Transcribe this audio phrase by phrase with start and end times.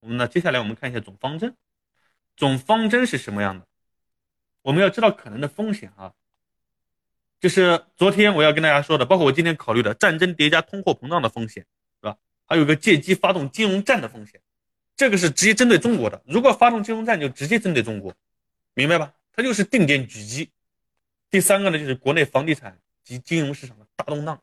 [0.00, 1.54] 我们呢，接下来我们看一下总方针。
[2.36, 3.66] 总方针是什么样的？
[4.62, 6.12] 我们要知道可能的风险啊，
[7.38, 11.66] 就是昨天我要跟大家说的，包括我今天考虑的战争叠加通货膨胀的风险，
[12.00, 12.16] 是吧？
[12.46, 14.40] 还有个借机发动金融战的风险，
[14.96, 16.22] 这个是直接针对中国的。
[16.26, 18.14] 如果发动金融战，就直接针对中国，
[18.74, 19.14] 明白吧？
[19.32, 20.50] 它就是定点狙击。
[21.30, 24.42] 第三个呢，就是国内房地产及金融市场的大动荡。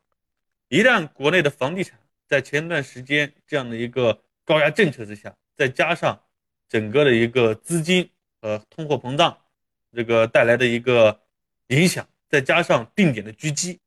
[0.68, 6.22] 一旦国内的房地产在前段时间这样的一个高压政策之下，再加上
[6.68, 8.08] 整个的一个资金
[8.40, 9.36] 和通货膨胀
[9.92, 11.20] 这个带来的一个
[11.66, 13.80] 影响，再加上定点的狙击，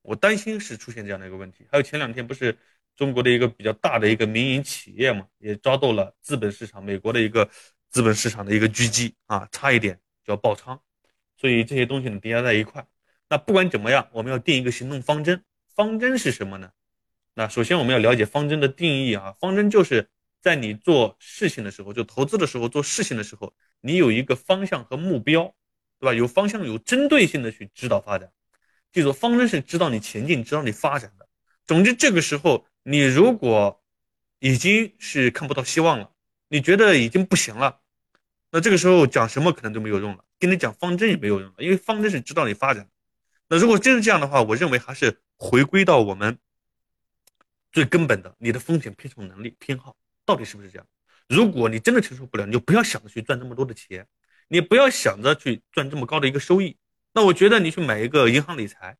[0.00, 1.66] 我担心是出现这样的一个问题。
[1.70, 2.56] 还有前两天不是
[2.96, 7.46] 中国的一个比较大的一个民营企业嘛，也遭到了资本市场美国的一个
[7.90, 10.80] 资本市场的一个狙击啊，差一点就要爆仓。
[11.36, 12.86] 所以这些东西呢叠加在一块，
[13.28, 15.44] 那不管怎么样，我们要定一个行动方针。
[15.66, 16.72] 方针是什么呢？
[17.34, 19.36] 那首先我们要了解方针的定义啊。
[19.38, 20.08] 方针就是
[20.40, 25.54] 在你做事情的时候，就投资的时候做事情的时候，你有一个方向和目标，
[25.98, 26.14] 对吧？
[26.14, 28.30] 有方向、有针对性的去指导发展。
[28.92, 31.28] 记住，方针是指导你前进、指导你发展的。
[31.66, 33.82] 总之，这个时候你如果
[34.38, 36.12] 已经是看不到希望了，
[36.48, 37.80] 你觉得已经不行了，
[38.50, 42.88] 那这个时候讲什么可能都没有用了，跟你讲方针也没有用了，因为方针是指导你发展。
[43.48, 46.38] 那如果真是这样的话，我认为还是回归到我们
[47.72, 49.96] 最根本的，你的风险偏重能力偏好
[50.28, 50.86] 到底是不是这样？
[51.26, 54.06] 如果你真的承受不了，你就不要想着去赚这么多的钱，
[54.48, 56.76] 你不要想着去赚这么高的一个收益。
[57.14, 58.98] 那我觉得你去买一个银行理财，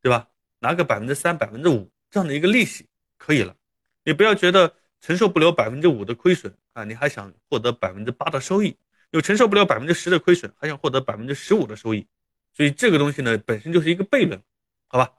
[0.00, 0.28] 对吧？
[0.60, 3.56] 拿个百分之三、百分之五这样的一个利息可以了。
[4.04, 8.70] 你不要觉得承受不了百分之五的亏损啊，你还想获得百分之八的收益；
[9.10, 12.06] 又承受不了百分之十的亏损，还想获得百分之十五的收益。
[12.54, 14.40] 所以这个东西呢，本身就是一个悖论，
[14.86, 15.12] 好吧？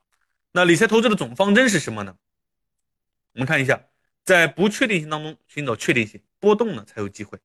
[0.53, 2.15] 那理财投资的总方针是什么呢？
[3.33, 3.83] 我们看一下，
[4.29, 7.39] 在不确定性当中寻找确定性，波动呢才有机会。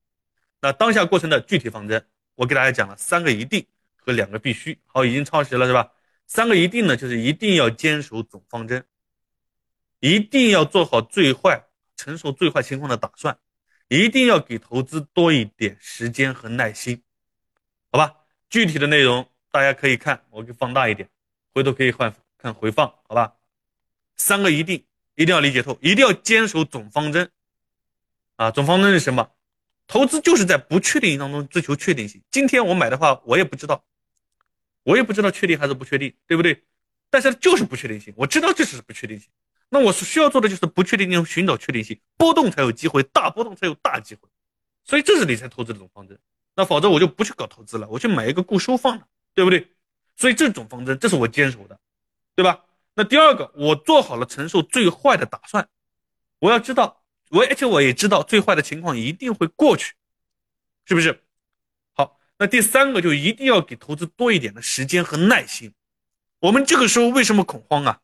[0.60, 4.78] 那当下过程的具体方针，我给大家讲了三个一定和两个必须。
[4.84, 5.92] 好，已经超时了是吧？
[6.26, 8.84] 三个一定呢，就是一定要坚守总方针，
[10.00, 11.64] 一定要做好最坏、
[11.96, 13.38] 承受最坏情况的打算，
[13.88, 17.02] 一定要给投资多一点时间和耐心，
[17.90, 18.14] 好吧？
[18.50, 19.26] 具体的内容。
[19.50, 21.08] 大家可以看，我给放大一点，
[21.54, 23.36] 回头可以换看回放，好吧？
[24.16, 27.30] 三个一定，一定要理解透，一定要坚守总方针
[28.36, 28.50] 啊！
[28.50, 29.30] 总方针是什么？
[29.86, 32.22] 投资就是在不确定性当中追求确定性。
[32.30, 33.84] 今天我买的话，我也不知道，
[34.82, 36.62] 我也不知道确定还是不确定，对不对？
[37.10, 39.28] 但是就是不确定性，我知道这是不确定性。
[39.68, 44.28] 那我需要做的就是不确定性寻找确定性，波动才有机会，大波动才有大机会。
[44.84, 46.18] 所以这是理财投资的总方针。
[46.56, 49.06] 那否则我就不去搞投资了，我去买一个固收放的。
[49.36, 49.66] 对不对？
[50.14, 51.76] 所以这种方针，这是我坚守的，
[52.36, 52.64] 对吧？
[52.94, 55.68] 那第二个，我做好了承受最坏的打算，
[56.38, 59.94] 我要知道，我而且我也知道最坏的情况一定会过去，
[60.84, 61.22] 是不是？
[61.92, 65.72] 好，那第三个就一定要给投资多一点的时间和耐心。
[66.40, 68.00] 我们这个时候为什么恐慌啊？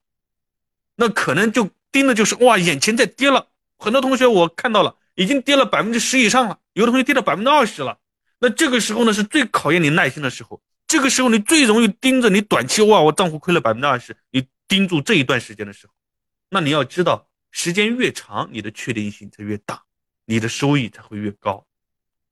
[0.97, 3.49] 那可能就盯的就是哇，眼前在跌了，
[3.79, 7.99] 很多同学我看到了，已经跌了百分之十以上了，有的同学跌到百分之二十了。
[8.41, 10.61] 那这个时候呢，是最考验你耐心的时候。
[10.87, 14.17] 这个时候你最容易盯着你短期哇，我账户亏了百分之二十。
[14.31, 15.92] 你盯住这一段时间的时候，
[16.48, 19.82] 那你要知道，时间越长，你的确定性才越大，
[20.25, 21.66] 你的收益才会越高，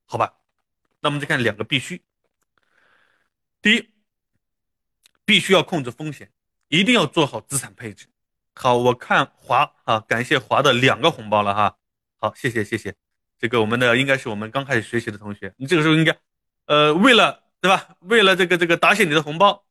[0.05, 0.33] 好吧？
[1.01, 2.01] 那我们再看两个必须。
[3.61, 3.89] 第一，
[5.25, 6.31] 必须要控制风险，
[6.69, 8.07] 一定要做好资产配置。
[8.55, 11.77] 好，我看华啊，感谢华的两个红包了哈。
[12.15, 12.95] 好，谢谢谢谢，
[13.37, 16.17] 这个我们的应该是我们刚开始学习的同学，你这个时候应该，
[16.65, 17.43] 呃，为了。
[17.61, 17.97] 对吧？
[17.99, 19.65] 为了这个这个答谢你的红包，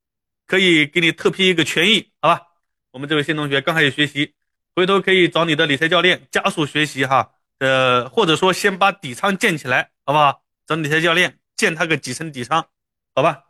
[0.47, 2.48] 可以给你特批一个权益，好吧？
[2.91, 4.35] 我们这位新同学刚开始学习，
[4.75, 7.33] 回头可以找你的理财教练加速学习哈。
[7.59, 10.43] 呃，或者说先把底仓建起来，好不好？
[10.67, 12.67] 找理财教练建他个几层底仓，
[13.15, 13.45] 好吧？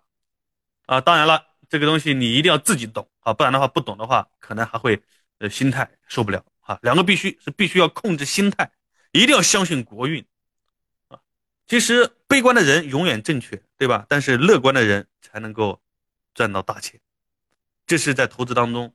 [0.87, 5.01] 啊，当然了，这个东西你一定要自己懂啊，不然的话不懂的话，可能还会
[5.39, 6.79] 呃心态受不了啊。
[6.83, 8.73] 两个必须是必须要控制心态，
[9.13, 10.25] 一定要相信国运
[11.09, 11.21] 啊。
[11.67, 14.05] 其实悲观的人永远正确，对吧？
[14.09, 15.81] 但是乐观的人才能够
[16.35, 16.99] 赚到大钱，
[17.87, 18.95] 这是在投资当中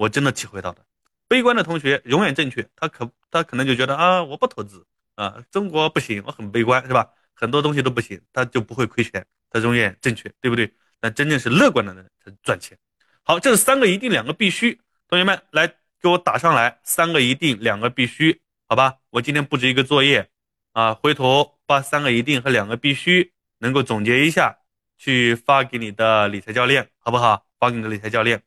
[0.00, 0.82] 我真的体会到的。
[1.28, 7.06] 悲观的同学永远正确，他可他可能就觉得啊，我不投资啊，中国不行，我很悲观，是吧？
[7.34, 10.72] 很多东西都不行，他就不会亏钱，他永远正确，对不对？
[11.00, 12.78] 但真正是乐观的人才赚钱。
[13.22, 15.68] 好，这是三个一定，两个必须，同学们来
[16.00, 18.96] 给我打上来，三个一定，两个必须，好吧？
[19.10, 20.30] 我今天布置一个作业
[20.72, 21.56] 啊，回头。
[21.70, 24.58] 把三个一定和两个必须能够总结一下，
[24.98, 27.46] 去发给你的理财教练，好不好？
[27.60, 28.42] 发给你的理财教练。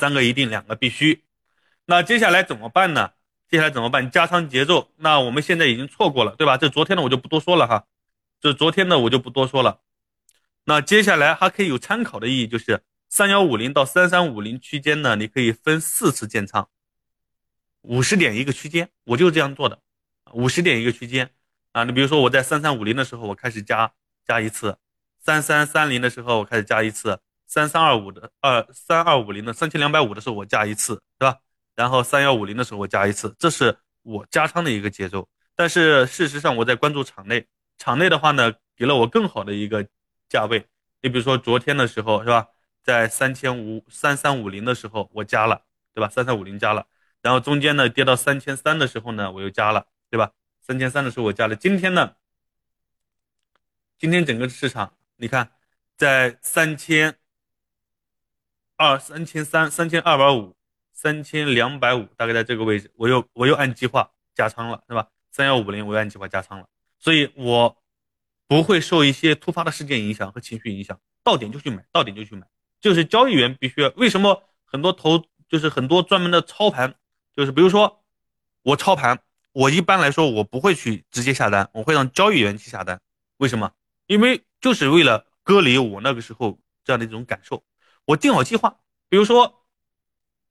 [0.00, 1.22] 三个一定，两个必须。
[1.84, 3.12] 那接下来怎么办呢？
[3.48, 4.10] 接下来怎么办？
[4.10, 6.56] 加仓节奏，那我们现在已经错过了，对吧？
[6.56, 7.86] 这昨天呢我就不多说了哈，
[8.40, 9.80] 这昨天呢我就不多说了。
[10.64, 16.68] 那接下来还可以有参考的意义，就是三幺五零到三三五零区间呢，你可以分四次建仓，
[17.82, 19.80] 五十点一个区间，我就是这样做的，
[20.32, 21.30] 五十点一个区间
[21.72, 21.82] 啊。
[21.84, 23.92] 你比如说我在三三五零的时候，我开始加
[24.24, 24.78] 加一次；
[25.18, 27.16] 三三三零的时候我开始加一次；
[27.50, 31.36] 三三二五的二三二五零的三千两百五的时候我加一次，对吧？
[31.74, 35.28] 然后三幺五零的时候我加一次，这是我加仓的一个节奏。
[35.56, 37.44] 但是事实上我在关注场内，
[37.76, 39.84] 场内的话呢，给了我更好的一个
[40.28, 40.64] 价位。
[41.02, 42.46] 你比如说昨天的时候是吧，
[42.84, 45.62] 在三千五三三五零的时候我加了，
[45.92, 46.08] 对吧？
[46.08, 46.86] 三三五零加了，
[47.20, 50.30] 然后中间呢跌到三千三的时候呢我又加了，对吧？
[50.60, 51.56] 三千三的时候我加了。
[51.56, 52.14] 今天呢，
[53.98, 55.50] 今天整个市场你看
[55.96, 57.16] 在三千
[58.80, 60.56] 二、三千三、三千二百五。
[60.92, 65.08] 三千两百五，大概在这个位置，我又我又按计划加仓了，是吧？
[65.30, 66.66] 三幺五零我又按计划加仓了，
[66.98, 67.74] 所以我
[68.46, 72.46] 不会受一些突发的事件影响和情绪影响，到点就去买，到点就去买。
[72.82, 76.94] 就是交易员必须要，为什么很多投就是很多专门的操盘，
[77.34, 78.02] 就是比如说
[78.62, 79.18] 我操盘，
[79.52, 83.00] 我一般来说我不会去直接下单，我会让交易员去下单。
[83.38, 83.72] 为什么？
[84.06, 87.62] 因为就是为了隔离我那个时候这样的一种感受。
[88.10, 88.78] 我定好计划，
[89.08, 89.56] 比如说。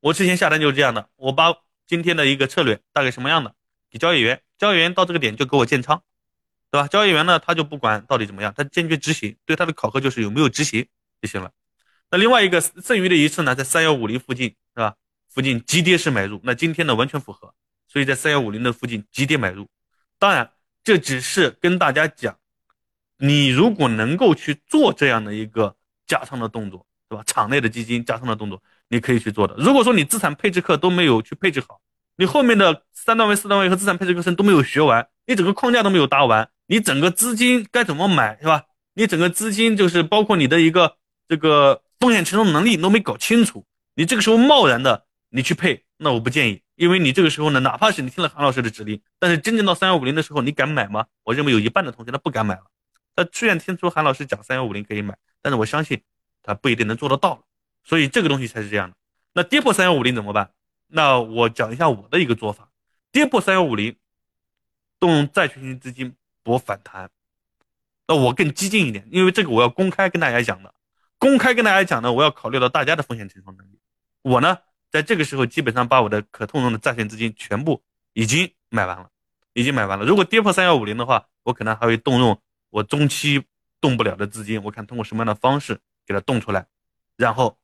[0.01, 1.53] 我之前下单就是这样的，我把
[1.85, 3.53] 今天的一个策略大概什么样的
[3.91, 6.01] 给交易员，交易员到这个点就给我建仓，
[6.71, 6.87] 对吧？
[6.87, 10.87] 交易员呢，他就不管到底怎么样，他坚决执行，对他的考核就是有没有执行
[11.21, 11.51] 就行了。
[12.09, 14.95] 那另外一个剩余的一次呢，在三幺五零附近，是吧？
[15.27, 17.53] 附近急跌式买入，那今天呢完全符合，
[17.89, 19.67] 所以在三幺五零的附近急跌买入。
[20.17, 20.49] 当然，
[20.81, 22.39] 这只是跟大家讲，
[23.17, 25.75] 你如果能够去做这样的一个
[26.07, 27.23] 加仓的动作，对吧？
[27.25, 28.61] 场内的基金加仓的动作。
[28.91, 29.53] 你可以去做的。
[29.57, 31.79] 如果说你资产配置课都没有去配置好，
[32.17, 38.63] 你后面的三段位、四段位和资产配置课程都没有学完，你整个框架都没有搭完，你整个资金该怎么买，是吧？
[38.95, 40.95] 你整个资金就是包括你的一个
[41.27, 43.63] 这个风险承受能力你都没搞清楚，
[43.93, 51.05] 你这个时候贸然的你去配，那我不建议，因为你这个时候呢，哪怕是你听了韩老师的指令，但是真正到三幺五零的时候，你敢买吗？
[51.23, 52.63] 我认为有一半的同学他不敢买了。
[53.15, 56.01] 他虽然听出韩老师讲三幺五零可以买，但是我相信
[56.49, 57.43] 他不一定能做得到。
[57.83, 58.95] 所以这个东西才是这样的。
[59.33, 60.51] 那跌破三幺五零怎么办？
[60.87, 62.69] 那我讲一下我的一个做法。
[63.11, 63.95] 跌破三幺五零，
[64.99, 67.09] 动用债券型资金博反弹。
[68.07, 70.73] 那我更激进一点，因为这个我要公开跟大家讲的。
[71.17, 73.79] 公开跟大家讲呢，我要考虑到大家的风险承受能力。
[74.21, 74.57] 我呢，
[74.89, 79.09] 在这个时候基本上把我的可动用的债券资金全部已经买完了，
[79.53, 80.05] 已经买完了。
[80.05, 83.43] 如果跌破三幺五零的话，我可能还会动用我中期
[83.79, 86.67] 动不了的资金，我看通过什么样的方式给它动出来，
[87.15, 87.57] 然后。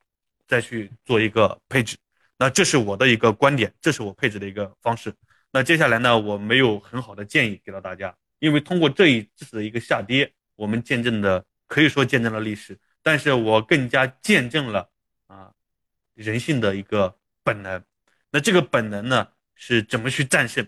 [0.48, 1.96] 再去做一个配置，
[2.38, 5.12] 那这是我的一个观点，这是我配置的一个方式。
[5.50, 14.88] 那接下来呢，我没有很好的建议给到大家，因为通过这一次的一个下跌，我们见证的可以说见证了历史，但是我更加见证了
[15.26, 15.52] 啊
[16.14, 17.82] 人性的一个本能。
[18.30, 19.26] 那这个本能呢，
[19.56, 20.64] 是怎么去战胜？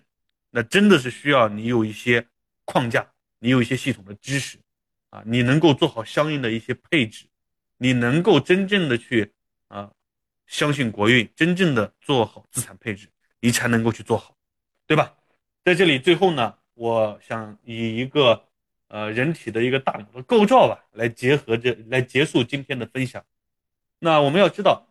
[0.51, 2.27] 那真的是需要你有一些
[2.65, 4.59] 框架，你有一些系统的知识
[5.11, 7.27] 啊，你能够做好相应的一些配置，
[7.79, 9.33] 你能够真正的去。
[9.69, 9.93] 啊，
[10.47, 14.35] 相信国运，真正的做好资产配置，你才能够去做好，
[14.87, 15.15] 对吧？
[15.63, 18.47] 在这里最后呢，我想以一个
[18.87, 23.23] 呃人体的一个大脑的构造吧，来结合这来结束今天的分享。
[23.99, 24.87] 那我们要知道，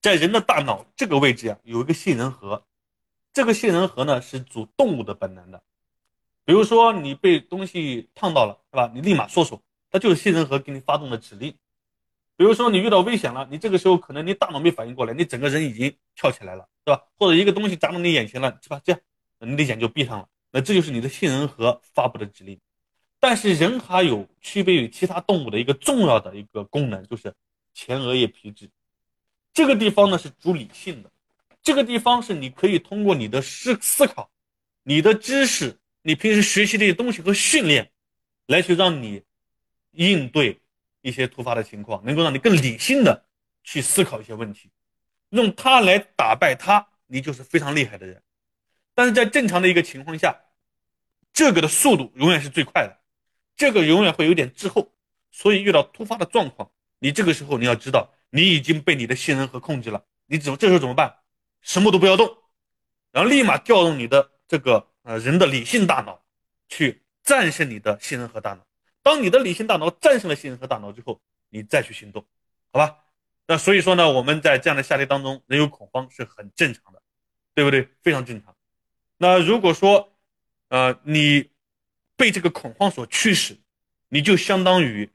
[0.00, 2.64] 在人的大脑这个位置呀，有一个杏仁核，
[3.34, 5.62] 这个杏仁核呢是主动物的本能的。
[6.46, 8.90] 比如说你被东西烫到了，是吧？
[8.94, 11.54] 你立马缩手，它就是杏仁核给你发动的指令。
[12.36, 17.04] 比如说你遇到危险了，你这个时候可能你大脑没反应过来，你整个人已经跳起来了，是吧？
[17.16, 18.80] 或者一个东西砸到你眼前了，是吧？
[18.82, 19.00] 这样
[19.38, 22.58] 你的眼就闭上了，那这就是你的杏仁核发布的指令。
[23.20, 27.32] 但是人还有区别于其他动物的一个重要的一个功能，就是
[27.74, 28.68] 前额叶皮质。
[29.52, 31.10] 这个地方呢是主理性的，
[31.62, 34.30] 这个地方是你可以通过你的思思考、
[34.82, 37.92] 你的知识、你平时学习这些东西和训练，
[38.46, 39.22] 来去让你
[39.92, 40.61] 应对。
[41.02, 43.24] 一些突发的情况，能够让你更理性的
[43.62, 44.70] 去思考一些问题，
[45.30, 48.22] 用它来打败它，你就是非常厉害的人。
[48.94, 50.34] 但是在正常的一个情况下，
[51.32, 52.98] 这个的速度永远是最快的，
[53.56, 54.90] 这个永远会有点滞后。
[55.30, 60.04] 所以遇到突发的状况，你这个时候你要知道，你已经被你的信任和控制了。
[60.26, 61.16] 你怎么这时候怎么办？
[61.62, 62.36] 什么都不要动，
[63.12, 66.22] 然后立马调动你的这个呃人的理性大脑，
[66.68, 68.66] 去战胜你的信任和大脑。
[69.02, 72.24] 当你的理性大脑战胜了杏仁核大脑之后，你再去行动，
[72.72, 72.98] 好吧？
[73.46, 77.02] 那所以说呢，我们在这样的下跌当中，人有恐慌是很正常的，
[77.54, 77.88] 对不对？
[78.02, 78.54] 非常正常。
[79.18, 80.12] 那如果说，
[80.68, 81.50] 呃，你
[82.16, 83.58] 被这个恐慌所驱使，
[84.08, 85.10] 你就相当于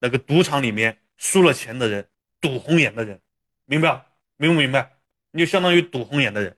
[0.00, 2.08] 那个赌场里面输了钱的人，
[2.40, 3.20] 赌红眼的人，
[3.64, 4.06] 明白？
[4.36, 4.98] 明不明白？
[5.30, 6.56] 你就相当于赌红眼的人。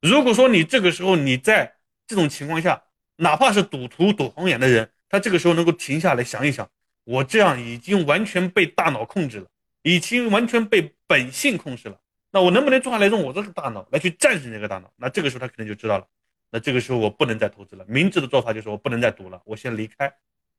[0.00, 1.76] 如果说你这个时候你在
[2.06, 2.82] 这种情况下，
[3.16, 6.68] 哪怕是赌徒赌红眼的人，他这个时候能够停下来想一想，
[7.04, 9.46] 我这样已经完全被大脑控制了，
[9.82, 11.98] 已经完全被本性控制了。
[12.30, 14.92] 那我能不能坐下来用我这个大脑来去战胜这个大脑？
[14.96, 16.06] 那这个时候他可能就知道了。
[16.50, 20.12] 那这个时候我不能再投资了，明智的做法就是我不能再赌了，我先离开，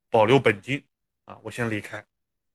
[0.10, 0.84] 保留本金
[1.26, 2.04] 啊，我先离开，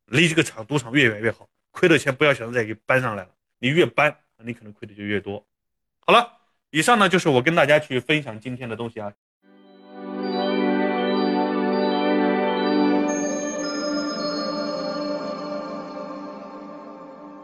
[0.07, 5.45] 离这个场赌场越远越好，亏的钱不要想着再给搬上来了，你越搬，你可能亏的就越多。
[6.01, 6.39] 好了，
[6.71, 9.13] 以上呢就是我跟大家去分享今天的东西啊。